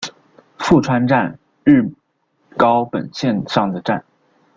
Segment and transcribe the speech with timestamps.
[0.57, 1.83] 富川站日
[2.57, 4.03] 高本线上的站。